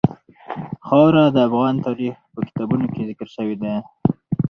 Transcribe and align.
خاوره 0.87 1.23
د 1.35 1.37
افغان 1.47 1.75
تاریخ 1.85 2.15
په 2.33 2.39
کتابونو 2.47 2.85
کې 2.93 3.07
ذکر 3.09 3.27
شوی 3.35 3.55
دي. 3.61 3.75